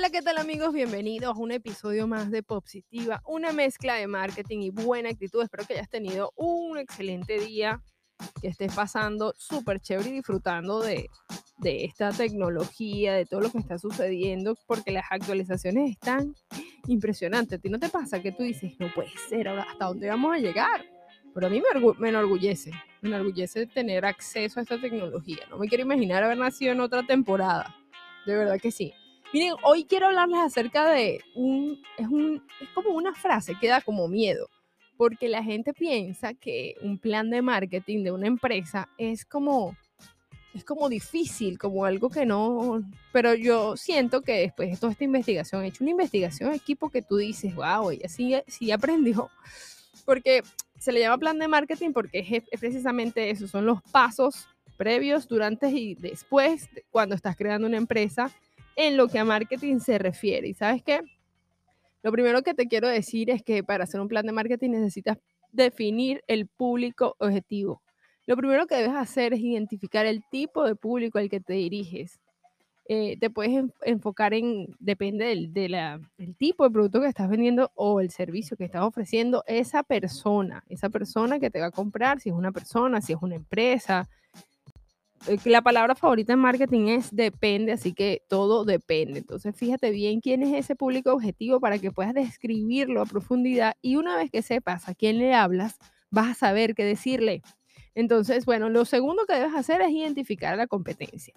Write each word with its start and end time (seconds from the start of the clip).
Hola, 0.00 0.08
¿qué 0.08 0.22
tal 0.22 0.38
amigos? 0.38 0.72
Bienvenidos 0.72 1.36
a 1.36 1.38
un 1.38 1.52
episodio 1.52 2.06
más 2.06 2.30
de 2.30 2.42
Positiva, 2.42 3.20
una 3.26 3.52
mezcla 3.52 3.96
de 3.96 4.06
marketing 4.06 4.60
y 4.60 4.70
buena 4.70 5.10
actitud. 5.10 5.42
Espero 5.42 5.66
que 5.66 5.74
hayas 5.74 5.90
tenido 5.90 6.32
un 6.36 6.78
excelente 6.78 7.38
día, 7.38 7.82
que 8.40 8.48
estés 8.48 8.74
pasando 8.74 9.34
súper 9.36 9.78
chévere 9.78 10.08
y 10.08 10.12
disfrutando 10.14 10.80
de, 10.80 11.10
de 11.58 11.84
esta 11.84 12.12
tecnología, 12.12 13.12
de 13.12 13.26
todo 13.26 13.40
lo 13.42 13.50
que 13.50 13.58
está 13.58 13.76
sucediendo, 13.78 14.56
porque 14.66 14.90
las 14.90 15.04
actualizaciones 15.10 15.90
están 15.90 16.34
impresionantes. 16.86 17.58
¿A 17.58 17.60
ti 17.60 17.68
no 17.68 17.78
te 17.78 17.90
pasa 17.90 18.22
que 18.22 18.32
tú 18.32 18.42
dices, 18.42 18.72
no 18.78 18.90
puede 18.94 19.10
ser, 19.28 19.48
hasta 19.48 19.84
dónde 19.84 20.08
vamos 20.08 20.34
a 20.34 20.38
llegar? 20.38 20.82
Pero 21.34 21.46
a 21.46 21.50
mí 21.50 21.60
me, 21.60 21.92
me 21.98 22.08
enorgullece, 22.08 22.70
me 23.02 23.10
enorgullece 23.10 23.66
tener 23.66 24.06
acceso 24.06 24.60
a 24.60 24.62
esta 24.62 24.80
tecnología. 24.80 25.40
No 25.50 25.58
me 25.58 25.68
quiero 25.68 25.84
imaginar 25.84 26.24
haber 26.24 26.38
nacido 26.38 26.72
en 26.72 26.80
otra 26.80 27.06
temporada. 27.06 27.76
De 28.24 28.34
verdad 28.34 28.58
que 28.58 28.70
sí. 28.70 28.94
Miren, 29.32 29.54
hoy 29.62 29.84
quiero 29.84 30.06
hablarles 30.06 30.40
acerca 30.40 30.90
de 30.90 31.20
un 31.36 31.80
es, 31.96 32.08
un, 32.08 32.42
es 32.60 32.68
como 32.70 32.90
una 32.90 33.14
frase 33.14 33.54
que 33.60 33.68
da 33.68 33.80
como 33.80 34.08
miedo, 34.08 34.48
porque 34.96 35.28
la 35.28 35.44
gente 35.44 35.72
piensa 35.72 36.34
que 36.34 36.74
un 36.82 36.98
plan 36.98 37.30
de 37.30 37.40
marketing 37.40 38.02
de 38.02 38.10
una 38.10 38.26
empresa 38.26 38.88
es 38.98 39.24
como, 39.24 39.76
es 40.52 40.64
como 40.64 40.88
difícil, 40.88 41.58
como 41.58 41.84
algo 41.84 42.10
que 42.10 42.26
no, 42.26 42.82
pero 43.12 43.34
yo 43.34 43.76
siento 43.76 44.22
que 44.22 44.32
después 44.32 44.72
de 44.72 44.76
toda 44.76 44.90
esta 44.90 45.04
investigación, 45.04 45.62
he 45.62 45.68
hecho 45.68 45.84
una 45.84 45.92
investigación 45.92 46.52
equipo 46.52 46.90
que 46.90 47.02
tú 47.02 47.16
dices, 47.16 47.54
wow, 47.54 47.92
ella 47.92 48.08
sí, 48.08 48.34
sí 48.48 48.72
aprendió, 48.72 49.30
porque 50.04 50.42
se 50.76 50.90
le 50.90 51.00
llama 51.00 51.18
plan 51.18 51.38
de 51.38 51.46
marketing 51.46 51.92
porque 51.92 52.18
es, 52.18 52.42
es 52.50 52.58
precisamente 52.58 53.30
eso, 53.30 53.46
son 53.46 53.64
los 53.64 53.80
pasos 53.92 54.48
previos, 54.76 55.28
durante 55.28 55.68
y 55.68 55.94
después, 55.94 56.68
cuando 56.90 57.14
estás 57.14 57.36
creando 57.36 57.68
una 57.68 57.76
empresa 57.76 58.32
en 58.80 58.96
lo 58.96 59.08
que 59.08 59.18
a 59.18 59.24
marketing 59.26 59.78
se 59.78 59.98
refiere. 59.98 60.48
¿Y 60.48 60.54
sabes 60.54 60.82
qué? 60.82 61.02
Lo 62.02 62.10
primero 62.12 62.42
que 62.42 62.54
te 62.54 62.66
quiero 62.66 62.88
decir 62.88 63.28
es 63.28 63.42
que 63.42 63.62
para 63.62 63.84
hacer 63.84 64.00
un 64.00 64.08
plan 64.08 64.24
de 64.24 64.32
marketing 64.32 64.70
necesitas 64.70 65.18
definir 65.52 66.24
el 66.26 66.46
público 66.46 67.14
objetivo. 67.18 67.82
Lo 68.26 68.38
primero 68.38 68.66
que 68.66 68.76
debes 68.76 68.94
hacer 68.94 69.34
es 69.34 69.40
identificar 69.40 70.06
el 70.06 70.22
tipo 70.30 70.64
de 70.64 70.76
público 70.76 71.18
al 71.18 71.28
que 71.28 71.40
te 71.40 71.52
diriges. 71.52 72.20
Eh, 72.88 73.18
te 73.18 73.28
puedes 73.28 73.66
enfocar 73.82 74.32
en, 74.32 74.74
depende 74.78 75.26
del, 75.26 75.52
del 75.52 76.34
tipo 76.36 76.64
de 76.64 76.70
producto 76.70 77.02
que 77.02 77.06
estás 77.06 77.28
vendiendo 77.28 77.70
o 77.74 78.00
el 78.00 78.10
servicio 78.10 78.56
que 78.56 78.64
estás 78.64 78.82
ofreciendo, 78.82 79.44
esa 79.46 79.82
persona, 79.82 80.64
esa 80.70 80.88
persona 80.88 81.38
que 81.38 81.50
te 81.50 81.60
va 81.60 81.66
a 81.66 81.70
comprar, 81.70 82.18
si 82.18 82.30
es 82.30 82.34
una 82.34 82.50
persona, 82.50 83.02
si 83.02 83.12
es 83.12 83.18
una 83.20 83.36
empresa, 83.36 84.08
la 85.44 85.62
palabra 85.62 85.94
favorita 85.94 86.32
en 86.32 86.38
marketing 86.38 86.88
es 86.88 87.14
depende, 87.14 87.72
así 87.72 87.92
que 87.92 88.22
todo 88.28 88.64
depende. 88.64 89.18
Entonces, 89.18 89.54
fíjate 89.54 89.90
bien 89.90 90.20
quién 90.20 90.42
es 90.42 90.54
ese 90.54 90.76
público 90.76 91.12
objetivo 91.12 91.60
para 91.60 91.78
que 91.78 91.92
puedas 91.92 92.14
describirlo 92.14 93.02
a 93.02 93.06
profundidad 93.06 93.74
y 93.82 93.96
una 93.96 94.16
vez 94.16 94.30
que 94.30 94.42
sepas 94.42 94.88
a 94.88 94.94
quién 94.94 95.18
le 95.18 95.34
hablas, 95.34 95.78
vas 96.10 96.30
a 96.30 96.34
saber 96.34 96.74
qué 96.74 96.84
decirle. 96.84 97.42
Entonces, 97.94 98.46
bueno, 98.46 98.68
lo 98.68 98.84
segundo 98.84 99.26
que 99.26 99.34
debes 99.34 99.54
hacer 99.54 99.82
es 99.82 99.90
identificar 99.90 100.56
la 100.56 100.66
competencia. 100.66 101.34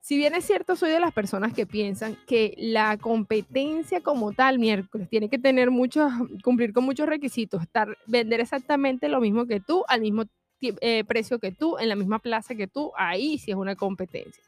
Si 0.00 0.16
bien 0.16 0.36
es 0.36 0.44
cierto, 0.44 0.76
soy 0.76 0.92
de 0.92 1.00
las 1.00 1.12
personas 1.12 1.52
que 1.52 1.66
piensan 1.66 2.16
que 2.28 2.54
la 2.58 2.96
competencia 2.96 4.00
como 4.02 4.32
tal, 4.32 4.60
miércoles, 4.60 5.08
tiene 5.08 5.28
que 5.28 5.36
tener 5.36 5.72
muchos, 5.72 6.12
cumplir 6.44 6.72
con 6.72 6.84
muchos 6.84 7.08
requisitos, 7.08 7.62
estar, 7.62 7.98
vender 8.06 8.38
exactamente 8.38 9.08
lo 9.08 9.20
mismo 9.20 9.46
que 9.46 9.58
tú 9.58 9.82
al 9.88 10.02
mismo 10.02 10.26
eh, 10.60 11.04
precio 11.04 11.38
que 11.38 11.52
tú, 11.52 11.78
en 11.78 11.88
la 11.88 11.96
misma 11.96 12.18
plaza 12.18 12.54
que 12.54 12.66
tú, 12.66 12.92
ahí 12.96 13.38
sí 13.38 13.50
es 13.50 13.56
una 13.56 13.76
competencia. 13.76 14.42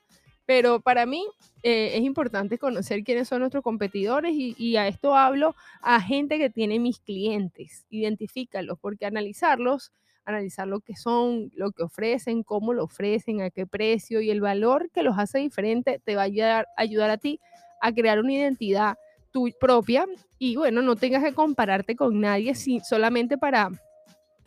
Pero 0.47 0.81
para 0.81 1.05
mí 1.05 1.27
eh, 1.63 1.93
es 1.95 2.03
importante 2.03 2.57
conocer 2.57 3.05
quiénes 3.05 3.29
son 3.29 3.41
nuestros 3.41 3.63
competidores 3.63 4.33
y, 4.35 4.77
a 4.77 4.89
esto 4.89 5.15
hablo 5.15 5.55
a 5.83 6.01
gente 6.01 6.39
que 6.39 6.49
tiene 6.49 6.79
mis 6.79 7.01
clientes. 7.01 7.85
Identifícalos, 7.91 8.79
porque 8.81 9.05
analizarlos, 9.05 9.93
analizar 10.25 10.67
lo 10.67 10.81
que 10.81 10.97
son, 10.97 11.53
lo 11.55 11.73
que 11.73 11.83
ofrecen, 11.83 12.43
cómo 12.43 12.73
lo 12.73 12.85
ofrecen, 12.85 13.43
a 13.43 13.51
qué 13.51 13.67
precio 13.67 14.23
y 14.23 14.31
el 14.31 14.41
valor 14.41 14.91
que 14.91 15.03
los 15.03 15.19
hace 15.19 15.39
diferente 15.39 16.01
te 16.03 16.17
va 16.17 16.23
a 16.23 16.25
ayudar, 16.25 16.67
ayudar 16.77 17.11
a 17.11 17.19
ti 17.19 17.41
a 17.83 17.93
crear 17.93 18.19
una 18.19 18.33
identidad 18.33 18.97
tu 19.31 19.51
propia 19.61 20.07
y 20.39 20.57
bueno, 20.57 20.83
no 20.83 20.97
tengas 20.97 21.23
que 21.23 21.35
compararte 21.35 21.97
con 21.97 22.21
nadie 22.21 22.55
si, 22.55 22.81
solamente 22.81 23.37
para 23.37 23.71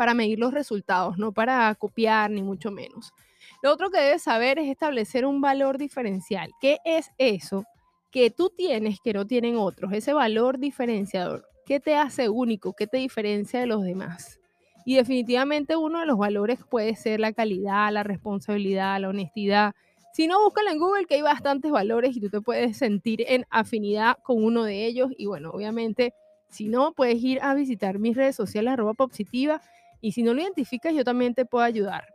para 0.01 0.15
medir 0.15 0.39
los 0.39 0.51
resultados, 0.51 1.19
no 1.19 1.31
para 1.31 1.75
copiar 1.75 2.31
ni 2.31 2.41
mucho 2.41 2.71
menos. 2.71 3.13
Lo 3.61 3.71
otro 3.71 3.91
que 3.91 3.99
debes 3.99 4.23
saber 4.23 4.57
es 4.57 4.67
establecer 4.67 5.27
un 5.27 5.41
valor 5.41 5.77
diferencial. 5.77 6.49
¿Qué 6.59 6.79
es 6.83 7.11
eso 7.19 7.65
que 8.09 8.31
tú 8.31 8.49
tienes 8.49 8.97
que 8.99 9.13
no 9.13 9.27
tienen 9.27 9.57
otros? 9.57 9.93
Ese 9.93 10.13
valor 10.13 10.57
diferenciador. 10.57 11.45
¿Qué 11.67 11.79
te 11.79 11.93
hace 11.93 12.29
único? 12.29 12.73
¿Qué 12.73 12.87
te 12.87 12.97
diferencia 12.97 13.59
de 13.59 13.67
los 13.67 13.83
demás? 13.83 14.39
Y 14.87 14.95
definitivamente 14.95 15.75
uno 15.75 15.99
de 15.99 16.07
los 16.07 16.17
valores 16.17 16.57
puede 16.67 16.95
ser 16.95 17.19
la 17.19 17.31
calidad, 17.31 17.93
la 17.93 18.01
responsabilidad, 18.01 18.99
la 18.99 19.09
honestidad. 19.09 19.73
Si 20.13 20.25
no, 20.25 20.43
búscalo 20.43 20.71
en 20.71 20.79
Google 20.79 21.05
que 21.05 21.13
hay 21.13 21.21
bastantes 21.21 21.71
valores 21.71 22.17
y 22.17 22.21
tú 22.21 22.31
te 22.31 22.41
puedes 22.41 22.75
sentir 22.75 23.23
en 23.27 23.45
afinidad 23.51 24.17
con 24.23 24.43
uno 24.43 24.63
de 24.63 24.83
ellos. 24.87 25.11
Y 25.15 25.27
bueno, 25.27 25.51
obviamente, 25.51 26.15
si 26.49 26.69
no, 26.69 26.93
puedes 26.93 27.23
ir 27.23 27.37
a 27.43 27.53
visitar 27.53 27.99
mis 27.99 28.17
redes 28.17 28.35
sociales, 28.35 28.73
arroba 28.73 28.95
positiva 28.95 29.61
y 30.01 30.11
si 30.11 30.23
no 30.23 30.33
lo 30.33 30.41
identificas, 30.41 30.93
yo 30.93 31.03
también 31.03 31.33
te 31.33 31.45
puedo 31.45 31.63
ayudar. 31.63 32.05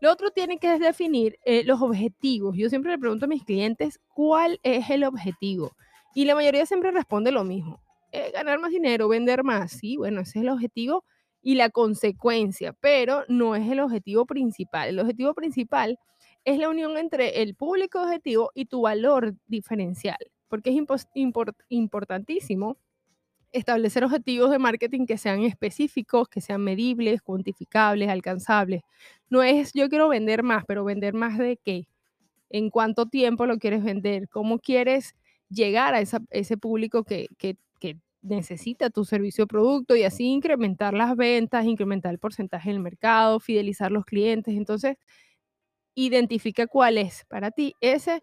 Lo 0.00 0.10
otro 0.10 0.30
tiene 0.30 0.58
que 0.58 0.78
definir 0.78 1.38
eh, 1.44 1.62
los 1.64 1.82
objetivos. 1.82 2.56
Yo 2.56 2.68
siempre 2.68 2.92
le 2.92 2.98
pregunto 2.98 3.26
a 3.26 3.28
mis 3.28 3.44
clientes 3.44 4.00
cuál 4.14 4.58
es 4.62 4.88
el 4.88 5.04
objetivo. 5.04 5.72
Y 6.14 6.24
la 6.24 6.34
mayoría 6.34 6.64
siempre 6.64 6.90
responde 6.90 7.32
lo 7.32 7.44
mismo. 7.44 7.80
Eh, 8.12 8.30
ganar 8.32 8.58
más 8.58 8.70
dinero, 8.70 9.08
vender 9.08 9.44
más. 9.44 9.72
Sí, 9.72 9.96
bueno, 9.96 10.22
ese 10.22 10.38
es 10.38 10.42
el 10.42 10.48
objetivo 10.48 11.04
y 11.42 11.54
la 11.54 11.70
consecuencia, 11.70 12.72
pero 12.72 13.24
no 13.28 13.54
es 13.54 13.70
el 13.70 13.80
objetivo 13.80 14.26
principal. 14.26 14.88
El 14.88 15.00
objetivo 15.00 15.34
principal 15.34 15.98
es 16.44 16.58
la 16.58 16.68
unión 16.68 16.96
entre 16.96 17.42
el 17.42 17.54
público 17.54 18.02
objetivo 18.02 18.50
y 18.54 18.66
tu 18.66 18.82
valor 18.82 19.34
diferencial, 19.46 20.18
porque 20.48 20.70
es 20.70 20.76
importantísimo 21.68 22.78
establecer 23.52 24.04
objetivos 24.04 24.50
de 24.50 24.58
marketing 24.58 25.06
que 25.06 25.18
sean 25.18 25.42
específicos, 25.42 26.28
que 26.28 26.40
sean 26.40 26.62
medibles, 26.62 27.22
cuantificables, 27.22 28.08
alcanzables. 28.08 28.82
No 29.28 29.42
es 29.42 29.72
yo 29.72 29.88
quiero 29.88 30.08
vender 30.08 30.42
más, 30.42 30.64
pero 30.66 30.84
vender 30.84 31.14
más 31.14 31.38
de 31.38 31.56
qué, 31.56 31.88
en 32.50 32.70
cuánto 32.70 33.06
tiempo 33.06 33.46
lo 33.46 33.58
quieres 33.58 33.82
vender, 33.84 34.28
cómo 34.28 34.58
quieres 34.58 35.14
llegar 35.48 35.94
a 35.94 36.00
ese 36.00 36.56
público 36.56 37.04
que, 37.04 37.28
que, 37.38 37.56
necesita 38.22 38.90
tu 38.90 39.06
servicio 39.06 39.44
o 39.44 39.46
producto 39.46 39.96
y 39.96 40.02
así 40.02 40.26
incrementar 40.26 40.92
las 40.92 41.16
ventas, 41.16 41.64
incrementar 41.64 42.12
el 42.12 42.18
porcentaje 42.18 42.68
del 42.68 42.78
mercado, 42.78 43.40
fidelizar 43.40 43.90
los 43.90 44.04
clientes. 44.04 44.54
Entonces, 44.54 44.98
identifica 45.94 46.66
cuál 46.66 46.98
es 46.98 47.24
para 47.28 47.50
ti 47.50 47.74
ese 47.80 48.22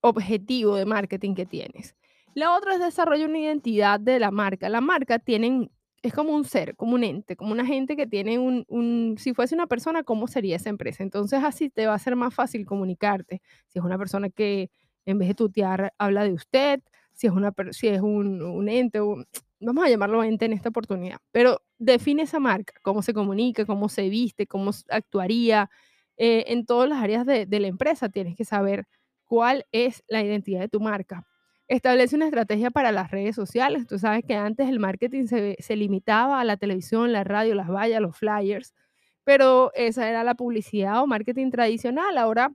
objetivo 0.00 0.74
de 0.74 0.84
marketing 0.84 1.36
que 1.36 1.46
tienes. 1.46 1.94
La 2.34 2.56
otra 2.56 2.74
es 2.74 2.80
desarrollar 2.80 3.28
una 3.28 3.38
identidad 3.40 3.98
de 4.00 4.20
la 4.20 4.30
marca. 4.30 4.68
La 4.68 4.80
marca 4.80 5.18
tienen, 5.18 5.70
es 6.02 6.12
como 6.14 6.32
un 6.34 6.44
ser, 6.44 6.76
como 6.76 6.94
un 6.94 7.04
ente, 7.04 7.36
como 7.36 7.52
una 7.52 7.66
gente 7.66 7.96
que 7.96 8.06
tiene 8.06 8.38
un, 8.38 8.64
un, 8.68 9.16
si 9.18 9.34
fuese 9.34 9.54
una 9.54 9.66
persona, 9.66 10.04
¿cómo 10.04 10.28
sería 10.28 10.56
esa 10.56 10.70
empresa? 10.70 11.02
Entonces 11.02 11.42
así 11.42 11.70
te 11.70 11.86
va 11.86 11.94
a 11.94 11.98
ser 11.98 12.16
más 12.16 12.32
fácil 12.34 12.64
comunicarte. 12.66 13.42
Si 13.68 13.78
es 13.78 13.84
una 13.84 13.98
persona 13.98 14.30
que 14.30 14.70
en 15.06 15.18
vez 15.18 15.28
de 15.28 15.34
tutear 15.34 15.92
habla 15.98 16.24
de 16.24 16.32
usted, 16.32 16.80
si 17.12 17.26
es, 17.26 17.32
una, 17.32 17.52
si 17.72 17.88
es 17.88 18.00
un, 18.00 18.42
un 18.42 18.68
ente, 18.68 19.00
vamos 19.00 19.84
a 19.84 19.88
llamarlo 19.88 20.22
ente 20.22 20.44
en 20.46 20.52
esta 20.52 20.68
oportunidad, 20.68 21.18
pero 21.32 21.62
define 21.78 22.22
esa 22.22 22.38
marca, 22.38 22.74
cómo 22.82 23.02
se 23.02 23.12
comunica, 23.12 23.66
cómo 23.66 23.88
se 23.88 24.08
viste, 24.08 24.46
cómo 24.46 24.70
actuaría. 24.88 25.68
Eh, 26.16 26.44
en 26.52 26.66
todas 26.66 26.88
las 26.88 27.02
áreas 27.02 27.26
de, 27.26 27.46
de 27.46 27.60
la 27.60 27.66
empresa 27.66 28.08
tienes 28.10 28.36
que 28.36 28.44
saber 28.44 28.86
cuál 29.24 29.66
es 29.72 30.02
la 30.08 30.22
identidad 30.22 30.60
de 30.60 30.68
tu 30.68 30.78
marca 30.80 31.26
Establece 31.70 32.16
una 32.16 32.24
estrategia 32.24 32.72
para 32.72 32.90
las 32.90 33.12
redes 33.12 33.36
sociales. 33.36 33.86
Tú 33.86 33.96
sabes 33.96 34.24
que 34.24 34.34
antes 34.34 34.68
el 34.68 34.80
marketing 34.80 35.26
se, 35.26 35.76
limitaba 35.76 36.40
a 36.40 36.44
la 36.44 36.56
televisión, 36.56 37.12
la 37.12 37.22
radio, 37.22 37.54
las 37.54 37.68
vallas, 37.68 38.00
los 38.00 38.16
flyers, 38.16 38.74
pero 39.22 39.70
esa 39.74 40.08
era 40.08 40.24
la 40.24 40.34
publicidad 40.34 41.00
o 41.00 41.06
marketing 41.06 41.52
tradicional. 41.52 42.18
Ahora 42.18 42.52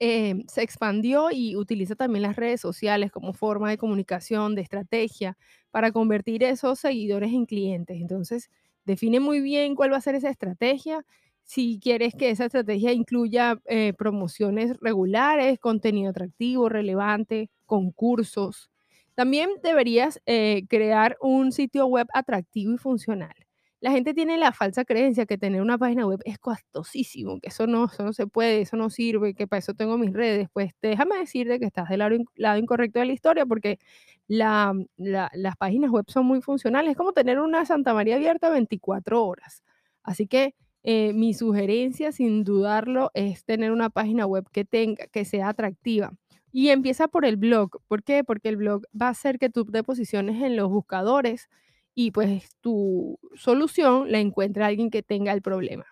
eh, 0.00 0.42
se 0.48 0.62
expandió 0.62 1.28
y 1.30 1.54
utiliza 1.54 1.94
también 1.94 2.24
las 2.24 2.34
redes 2.34 2.60
sociales 2.60 3.12
como 3.12 3.34
forma 3.34 3.70
de 3.70 3.78
comunicación, 3.78 4.56
de 4.56 4.62
estrategia, 4.62 5.38
para 5.70 5.92
convertir 5.92 6.42
esos 6.42 6.80
seguidores 6.80 7.32
en 7.32 7.46
clientes. 7.46 8.00
Entonces, 8.00 8.50
define 8.84 9.20
muy 9.20 9.42
bien 9.42 9.76
cuál 9.76 9.92
va 9.92 9.98
a 9.98 10.00
ser 10.00 10.16
esa 10.16 10.30
estrategia. 10.30 11.04
Si 11.44 11.78
quieres 11.80 12.14
que 12.14 12.30
esa 12.30 12.46
estrategia 12.46 12.92
incluya 12.92 13.58
eh, 13.66 13.92
promociones 13.92 14.76
regulares, 14.80 15.58
contenido 15.58 16.10
atractivo, 16.10 16.68
relevante, 16.70 17.50
concursos. 17.66 18.70
También 19.14 19.50
deberías 19.62 20.20
eh, 20.26 20.64
crear 20.68 21.16
un 21.20 21.52
sitio 21.52 21.86
web 21.86 22.06
atractivo 22.14 22.72
y 22.74 22.78
funcional. 22.78 23.34
la 23.80 23.90
gente 23.92 24.14
tiene 24.14 24.38
la 24.38 24.52
falsa 24.52 24.84
creencia 24.86 25.26
que 25.26 25.36
tener 25.38 25.60
una 25.60 25.76
página 25.78 26.06
web 26.06 26.20
es 26.24 26.38
costosísimo, 26.38 27.38
que 27.40 27.50
eso 27.50 27.66
no, 27.66 27.84
eso 27.86 28.02
no 28.02 28.12
se 28.14 28.26
puede, 28.26 28.62
eso 28.62 28.76
no 28.78 28.88
sirve, 28.90 29.34
que 29.34 29.46
para 29.46 29.58
eso 29.58 29.74
tengo 29.74 29.98
mis 29.98 30.12
redes. 30.14 30.48
Pues 30.52 30.72
déjame 30.82 31.18
decirte 31.18 31.58
que 31.60 31.66
estás 31.66 31.90
del 31.90 31.98
lado, 32.36 32.58
incorrecto 32.58 33.00
de 33.00 33.06
la 33.06 33.12
historia 33.12 33.44
porque 33.46 33.78
la, 34.26 34.74
las 34.96 35.56
páginas 35.58 35.90
web 35.90 36.06
son 36.08 36.26
muy 36.26 36.40
funcionales. 36.40 36.92
Es 36.92 36.96
como 36.96 37.12
tener 37.12 37.38
una 37.40 37.66
Santa 37.66 37.92
María 37.94 38.16
abierta 38.16 38.48
24 38.50 39.24
horas. 39.24 39.62
Así 40.02 40.26
que 40.26 40.54
eh, 40.84 41.14
mi 41.14 41.32
sugerencia, 41.32 42.12
sin 42.12 42.44
dudarlo, 42.44 43.10
es 43.14 43.44
tener 43.44 43.72
una 43.72 43.88
página 43.88 44.26
web 44.26 44.44
que 44.52 44.66
tenga, 44.66 45.06
que 45.06 45.24
sea 45.24 45.48
atractiva. 45.48 46.12
Y 46.52 46.68
empieza 46.68 47.08
por 47.08 47.24
el 47.24 47.36
blog. 47.36 47.80
¿Por 47.88 48.02
qué? 48.02 48.22
Porque 48.22 48.50
el 48.50 48.56
blog 48.58 48.82
va 49.00 49.06
a 49.08 49.10
hacer 49.10 49.38
que 49.38 49.48
tú 49.48 49.64
te 49.64 49.82
posiciones 49.82 50.42
en 50.42 50.56
los 50.56 50.68
buscadores 50.70 51.48
y 51.94 52.10
pues 52.10 52.50
tu 52.60 53.18
solución 53.34 54.12
la 54.12 54.18
encuentra 54.18 54.66
alguien 54.66 54.90
que 54.90 55.02
tenga 55.02 55.32
el 55.32 55.42
problema. 55.42 55.86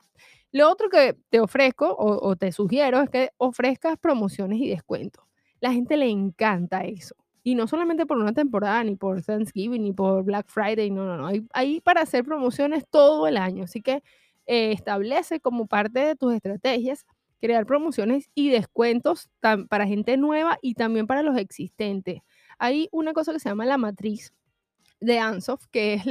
Lo 0.53 0.71
otro 0.71 0.91
que 0.91 1.17
te 1.31 1.41
ofrezco 1.41 1.97
o, 1.99 2.37
te 2.37 2.53
sugiero 2.53 3.01
es 3.01 3.09
que 3.09 3.31
ofrezcas 3.39 3.99
promociones 3.99 4.61
y 4.61 4.69
descuentos. 4.69 5.25
La 5.61 5.73
gente 5.73 5.97
le 5.97 6.11
encanta 6.11 6.83
eso. 6.83 7.17
Y 7.43 7.55
no 7.55 7.67
solamente 7.67 8.05
por 8.05 8.19
una 8.19 8.35
temporada, 8.35 8.85
ni 8.85 8.95
por 8.95 9.23
Thanksgiving, 9.23 9.83
ni 9.83 9.93
por 9.93 10.23
Black 10.23 10.49
Friday, 10.49 10.91
no, 10.91 11.07
no, 11.07 11.17
no. 11.17 11.27
Hay, 11.27 11.47
hay 11.55 11.81
para 11.81 12.03
hacer 12.03 12.25
promociones 12.25 12.87
todo 12.89 13.27
el 13.27 13.39
año. 13.39 13.65
Así 13.65 13.81
que 13.81 14.03
eh, 14.47 14.73
establece 14.73 15.41
como 15.41 15.67
parte 15.67 16.01
de 16.01 16.17
tus 16.17 16.35
estrategias 16.35 17.07
crear 17.41 17.67
promociones 17.67 18.31
y 18.37 18.51
descuentos 18.51 19.29
para 19.69 19.87
gente 19.87 20.17
nueva 20.17 20.59
y 20.63 20.75
también 20.75 21.09
para 21.09 21.23
los 21.23 21.37
existentes. 21.37 22.21
Hay 22.59 22.89
una 22.93 23.13
cosa 23.13 23.33
que 23.33 23.41
se 23.41 23.49
llama 23.49 23.67
la 23.67 23.79
matriz 23.79 24.33
de 25.01 25.19
Ansoft, 25.19 25.67
que 25.73 25.95
es 25.95 26.05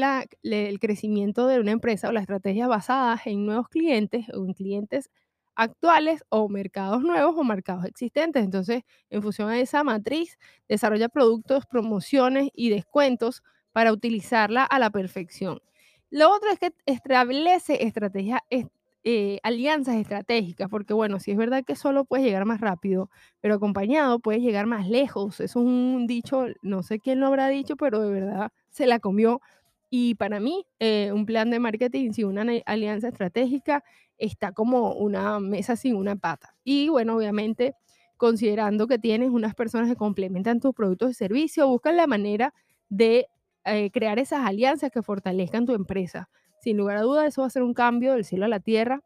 el 0.44 0.80
crecimiento 0.80 1.48
de 1.48 1.60
una 1.62 1.72
empresa 1.72 2.10
o 2.10 2.12
la 2.12 2.19
estrategia 2.19 2.68
basada 2.68 3.19
en 3.24 3.45
nuevos 3.45 3.69
clientes 3.69 4.28
o 4.34 4.45
en 4.45 4.54
clientes 4.54 5.10
actuales 5.56 6.24
o 6.30 6.50
mercados 6.50 7.01
nuevos 7.01 7.36
o 7.38 7.44
mercados 7.45 7.86
existentes. 7.86 8.44
Entonces, 8.44 8.84
en 9.10 9.22
función 9.22 9.50
a 9.50 9.60
esa 9.60 9.84
matriz, 9.86 10.38
desarrolla 10.68 11.07
productos, 11.07 11.66
promociones 11.66 12.50
y 12.54 12.69
descuentos 12.69 13.44
para 13.72 13.94
utilizarla 13.94 14.66
a 14.66 14.80
la 14.80 14.89
perfección. 14.89 15.62
Lo 16.12 16.30
otro 16.34 16.50
es 16.52 16.60
que 16.60 16.74
establece 16.86 17.86
estrategias 17.86 18.42
eh, 19.04 19.40
alianzas 19.44 19.96
estratégicas, 19.96 20.69
porque 20.69 20.94
bueno, 20.94 21.19
si 21.19 21.31
es 21.31 21.38
verdad 21.38 21.63
que 21.66 21.75
solo 21.75 22.06
puedes 22.06 22.25
llegar 22.25 22.46
más 22.46 22.62
rápido, 22.62 23.10
pero 23.40 23.56
acompañado 23.56 24.19
puedes 24.19 24.42
llegar 24.42 24.68
más 24.68 24.88
lejos. 24.88 25.40
Eso 25.40 25.60
es 25.62 25.66
un 25.66 26.06
dicho, 26.08 26.46
no 26.62 26.84
sé 26.84 27.00
quién 27.00 27.19
lo 27.19 27.28
habrá 27.28 27.48
dicho, 27.48 27.75
pero 27.78 28.02
de 28.02 28.12
verdad 28.12 28.52
se 28.69 28.86
la 28.88 29.00
comió. 29.00 29.42
Y 29.90 30.16
para 30.16 30.40
mí, 30.40 30.66
eh, 30.80 31.12
un 31.13 31.25
plan 31.25 31.50
de 31.50 31.60
marketing 31.60 32.12
sin 32.13 32.28
una 32.28 32.46
alianza 32.66 33.08
estratégica 33.10 33.84
está 34.18 34.52
como 34.52 34.94
una 34.94 35.40
mesa 35.40 35.75
sin 35.75 35.96
una 35.96 36.16
pata. 36.16 36.56
Y 36.63 36.90
bueno, 36.90 37.16
obviamente, 37.18 37.74
considerando 38.18 38.88
que 38.88 39.00
tienes 39.00 39.30
unas 39.31 39.56
personas 39.56 39.90
que 39.90 39.96
complementan 39.96 40.60
tus 40.60 40.74
productos 40.75 41.12
y 41.12 41.13
servicios, 41.16 41.68
buscan 41.68 41.98
la 41.98 42.08
manera 42.08 42.54
de 42.90 43.28
eh, 43.66 43.92
crear 43.92 44.19
esas 44.19 44.46
alianzas 44.46 44.92
que 44.92 45.02
fortalezcan 45.02 45.66
tu 45.66 45.74
empresa 45.74 46.30
sin 46.62 46.78
lugar 46.78 46.98
a 46.98 47.02
dudas, 47.02 47.28
eso 47.28 47.42
va 47.42 47.48
a 47.48 47.50
ser 47.52 47.63
un 47.63 47.74
cambio 47.74 48.13
del 48.13 48.24
cielo 48.24 48.46
a 48.46 48.48
la 48.48 48.60
tierra. 48.60 49.02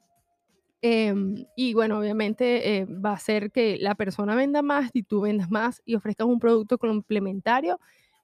Em, 0.81 1.46
y 1.56 1.74
bueno, 1.74 1.98
obviamente 1.98 2.78
eh, 2.78 2.86
va 2.86 3.12
a 3.12 3.16
hacer 3.16 3.52
que 3.52 3.78
la 3.80 3.96
persona 3.96 4.36
venda 4.36 4.62
más 4.62 4.92
y 4.94 5.04
tú 5.04 5.22
vendas 5.22 5.50
más 5.50 5.81
y 5.86 5.96
ofrezcas 5.96 6.28
un 6.28 6.40
producto 6.40 6.78
complementario 6.78 7.80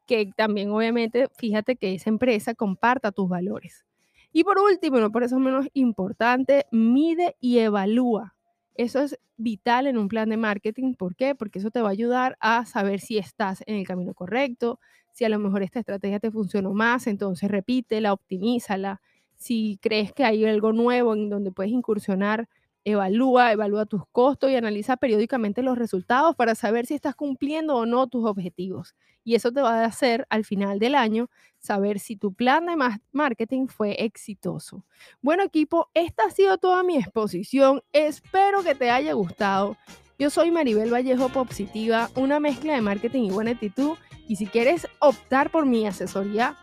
que 0.06 0.30
también 0.36 0.69
obviamente 0.72 1.30
fíjate 1.38 1.78
que 1.78 1.95
esa 1.95 2.10
empresa 2.10 2.54
comparta 2.54 3.12
tus 3.12 3.30
valores. 3.30 3.86
Y 4.33 4.44
por 4.44 4.60
último, 4.60 5.00
no 5.00 5.12
por 5.12 5.24
eso 5.24 5.39
menos 5.39 5.68
importante, 5.74 6.66
mide 6.72 7.36
y 7.39 7.60
evalúa. 7.60 8.36
Eso 8.75 9.00
es 9.01 9.18
vital 9.38 9.88
en 9.88 9.98
un 9.98 10.07
plan 10.07 10.30
de 10.30 10.38
marketing. 10.38 10.94
¿Por 10.95 11.16
qué? 11.16 11.36
Porque 11.36 11.60
eso 11.60 11.72
te 11.72 11.81
va 11.81 11.89
a 11.89 11.92
ayudar 11.92 12.38
a 12.39 12.66
saber 12.66 13.00
si 13.00 13.18
estás 13.18 13.63
en 13.66 13.78
el 13.78 13.88
camino 13.88 14.13
correcto, 14.13 14.80
si 15.11 15.25
a 15.25 15.29
lo 15.29 15.39
mejor 15.39 15.63
esta 15.63 15.79
estrategia 15.79 16.19
te 16.19 16.31
funcionó 16.31 16.73
más, 16.73 17.07
entonces 17.07 17.49
repítela, 17.49 18.13
optimízala 18.13 19.01
si 19.41 19.79
crees 19.81 20.13
que 20.13 20.23
hay 20.23 20.45
algo 20.45 20.71
nuevo 20.71 21.15
en 21.15 21.29
donde 21.29 21.51
puedes 21.51 21.71
incursionar, 21.71 22.47
evalúa, 22.83 23.51
evalúa 23.51 23.87
tus 23.87 24.03
costos 24.11 24.51
y 24.51 24.55
analiza 24.55 24.97
periódicamente 24.97 25.63
los 25.63 25.79
resultados 25.79 26.35
para 26.35 26.53
saber 26.53 26.85
si 26.85 26.93
estás 26.93 27.15
cumpliendo 27.15 27.75
o 27.75 27.87
no 27.87 28.05
tus 28.05 28.23
objetivos. 28.25 28.95
Y 29.23 29.33
eso 29.33 29.51
te 29.51 29.61
va 29.61 29.81
a 29.81 29.85
hacer 29.85 30.27
al 30.29 30.45
final 30.45 30.77
del 30.77 30.93
año 30.93 31.29
saber 31.57 31.99
si 31.99 32.15
tu 32.15 32.33
plan 32.33 32.67
de 32.67 32.75
marketing 33.11 33.65
fue 33.65 34.03
exitoso. 34.03 34.85
Bueno 35.21 35.43
equipo, 35.43 35.89
esta 35.95 36.25
ha 36.25 36.31
sido 36.31 36.59
toda 36.59 36.83
mi 36.83 36.97
exposición. 36.97 37.81
Espero 37.93 38.63
que 38.63 38.75
te 38.75 38.91
haya 38.91 39.13
gustado. 39.13 39.75
Yo 40.19 40.29
soy 40.29 40.51
Maribel 40.51 40.93
Vallejo 40.93 41.29
Positiva, 41.29 42.11
una 42.15 42.39
mezcla 42.39 42.75
de 42.75 42.81
marketing 42.81 43.23
y 43.23 43.31
buena 43.31 43.51
actitud. 43.51 43.97
Y 44.31 44.38
si 44.38 44.45
quieres 44.45 44.88
optar 45.00 45.51
por 45.51 45.66
mi 45.66 45.86
asesoría 45.86 46.56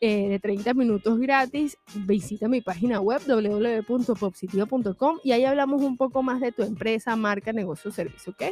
eh, 0.00 0.28
de 0.28 0.38
30 0.38 0.72
minutos 0.74 1.18
gratis, 1.18 1.76
visita 2.06 2.46
mi 2.46 2.60
página 2.60 3.00
web 3.00 3.20
www.popsitivo.com 3.26 5.18
y 5.24 5.32
ahí 5.32 5.44
hablamos 5.44 5.82
un 5.82 5.96
poco 5.96 6.22
más 6.22 6.40
de 6.40 6.52
tu 6.52 6.62
empresa, 6.62 7.16
marca, 7.16 7.52
negocio, 7.52 7.90
servicio, 7.90 8.32
¿ok? 8.34 8.44